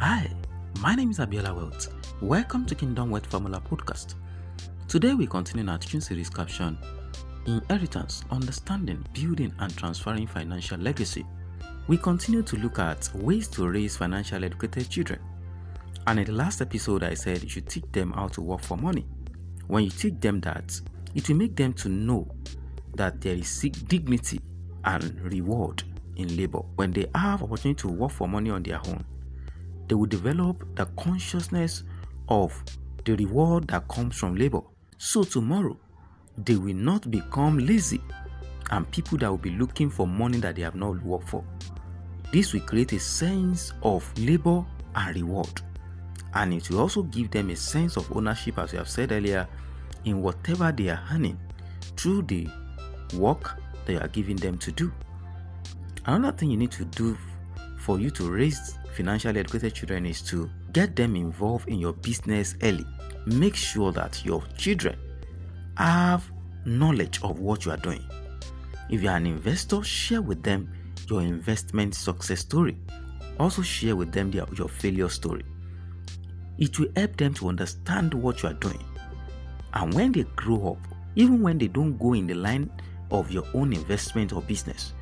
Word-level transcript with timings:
Hi, 0.00 0.30
my 0.80 0.94
name 0.94 1.10
is 1.10 1.18
Abiola 1.18 1.54
Wealth. 1.54 1.92
Welcome 2.22 2.64
to 2.64 2.74
Kingdom 2.74 3.10
Wealth 3.10 3.26
Formula 3.26 3.60
Podcast. 3.60 4.14
Today 4.88 5.12
we 5.12 5.26
continue 5.26 5.70
our 5.70 5.76
teaching 5.76 6.00
series 6.00 6.30
caption 6.30 6.78
Inheritance, 7.44 8.24
Understanding, 8.30 9.04
Building 9.12 9.52
and 9.58 9.76
Transferring 9.76 10.26
Financial 10.26 10.78
Legacy. 10.78 11.26
We 11.86 11.98
continue 11.98 12.42
to 12.44 12.56
look 12.56 12.78
at 12.78 13.10
ways 13.14 13.46
to 13.48 13.68
raise 13.68 13.98
financially 13.98 14.46
educated 14.46 14.88
children. 14.88 15.20
And 16.06 16.18
in 16.20 16.24
the 16.24 16.32
last 16.32 16.62
episode, 16.62 17.02
I 17.02 17.12
said 17.12 17.42
you 17.42 17.50
should 17.50 17.68
teach 17.68 17.84
them 17.92 18.12
how 18.12 18.28
to 18.28 18.40
work 18.40 18.62
for 18.62 18.78
money. 18.78 19.04
When 19.66 19.84
you 19.84 19.90
teach 19.90 20.18
them 20.18 20.40
that, 20.40 20.80
it 21.14 21.28
will 21.28 21.36
make 21.36 21.56
them 21.56 21.74
to 21.74 21.90
know 21.90 22.26
that 22.94 23.20
there 23.20 23.34
is 23.34 23.60
dignity 23.86 24.40
and 24.82 25.20
reward 25.20 25.82
in 26.16 26.34
labor. 26.38 26.62
When 26.76 26.90
they 26.90 27.04
have 27.14 27.42
opportunity 27.42 27.82
to 27.82 27.88
work 27.88 28.12
for 28.12 28.26
money 28.26 28.48
on 28.48 28.62
their 28.62 28.80
own, 28.88 29.04
they 29.90 29.96
will 29.96 30.06
develop 30.06 30.64
the 30.76 30.86
consciousness 30.96 31.82
of 32.28 32.64
the 33.04 33.16
reward 33.16 33.66
that 33.66 33.88
comes 33.88 34.16
from 34.16 34.36
labor. 34.36 34.60
So 34.98 35.24
tomorrow, 35.24 35.76
they 36.38 36.54
will 36.54 36.76
not 36.76 37.10
become 37.10 37.58
lazy 37.58 38.00
and 38.70 38.88
people 38.92 39.18
that 39.18 39.28
will 39.28 39.36
be 39.36 39.50
looking 39.50 39.90
for 39.90 40.06
money 40.06 40.38
that 40.38 40.54
they 40.54 40.62
have 40.62 40.76
not 40.76 41.02
worked 41.02 41.28
for. 41.28 41.42
This 42.32 42.52
will 42.52 42.60
create 42.60 42.92
a 42.92 43.00
sense 43.00 43.72
of 43.82 44.08
labor 44.16 44.64
and 44.94 45.16
reward. 45.16 45.60
And 46.34 46.54
it 46.54 46.70
will 46.70 46.78
also 46.78 47.02
give 47.02 47.32
them 47.32 47.50
a 47.50 47.56
sense 47.56 47.96
of 47.96 48.16
ownership, 48.16 48.58
as 48.58 48.70
we 48.70 48.78
have 48.78 48.88
said 48.88 49.10
earlier, 49.10 49.48
in 50.04 50.22
whatever 50.22 50.70
they 50.70 50.90
are 50.90 51.02
earning 51.10 51.36
through 51.96 52.22
the 52.22 52.46
work 53.16 53.60
that 53.86 53.92
you 53.94 53.98
are 53.98 54.06
giving 54.06 54.36
them 54.36 54.56
to 54.58 54.70
do. 54.70 54.92
Another 56.06 56.36
thing 56.36 56.52
you 56.52 56.56
need 56.56 56.70
to 56.70 56.84
do 56.84 57.18
for 57.76 57.98
you 57.98 58.10
to 58.10 58.30
raise 58.30 58.78
financially 58.94 59.40
educated 59.40 59.74
children 59.74 60.06
is 60.06 60.22
to 60.22 60.50
get 60.72 60.96
them 60.96 61.16
involved 61.16 61.68
in 61.68 61.78
your 61.78 61.92
business 61.92 62.54
early. 62.62 62.84
Make 63.26 63.54
sure 63.54 63.92
that 63.92 64.24
your 64.24 64.42
children 64.56 64.98
have 65.76 66.30
knowledge 66.64 67.20
of 67.22 67.38
what 67.40 67.64
you 67.64 67.72
are 67.72 67.76
doing. 67.76 68.04
If 68.90 69.02
you 69.02 69.08
are 69.08 69.16
an 69.16 69.26
investor, 69.26 69.82
share 69.82 70.22
with 70.22 70.42
them 70.42 70.72
your 71.08 71.22
investment 71.22 71.94
success 71.94 72.40
story. 72.40 72.76
Also, 73.38 73.62
share 73.62 73.96
with 73.96 74.12
them 74.12 74.30
their, 74.30 74.44
your 74.56 74.68
failure 74.68 75.08
story. 75.08 75.44
It 76.58 76.78
will 76.78 76.88
help 76.96 77.16
them 77.16 77.32
to 77.34 77.48
understand 77.48 78.12
what 78.12 78.42
you 78.42 78.50
are 78.50 78.54
doing. 78.54 78.84
And 79.72 79.94
when 79.94 80.12
they 80.12 80.24
grow 80.36 80.72
up, 80.72 80.94
even 81.14 81.40
when 81.40 81.58
they 81.58 81.68
don't 81.68 81.96
go 81.98 82.12
in 82.12 82.26
the 82.26 82.34
line 82.34 82.70
of 83.10 83.30
your 83.30 83.44
own 83.54 83.72
investment 83.72 84.32
or 84.32 84.42
business, 84.42 84.92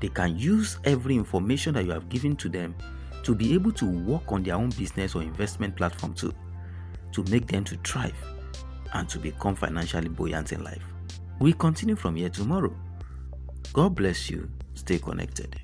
they 0.00 0.08
can 0.08 0.38
use 0.38 0.78
every 0.84 1.16
information 1.16 1.74
that 1.74 1.84
you 1.84 1.90
have 1.90 2.08
given 2.08 2.36
to 2.36 2.48
them 2.48 2.74
to 3.28 3.34
be 3.34 3.52
able 3.52 3.70
to 3.70 3.84
work 3.84 4.32
on 4.32 4.42
their 4.42 4.54
own 4.54 4.70
business 4.70 5.14
or 5.14 5.20
investment 5.20 5.76
platform 5.76 6.14
too, 6.14 6.32
to 7.12 7.22
make 7.24 7.46
them 7.46 7.62
to 7.62 7.76
thrive 7.84 8.16
and 8.94 9.06
to 9.06 9.18
become 9.18 9.54
financially 9.54 10.08
buoyant 10.08 10.50
in 10.52 10.64
life. 10.64 10.82
We 11.38 11.52
continue 11.52 11.94
from 11.94 12.16
here 12.16 12.30
tomorrow. 12.30 12.74
God 13.74 13.94
bless 13.94 14.30
you. 14.30 14.48
Stay 14.72 14.98
connected. 14.98 15.60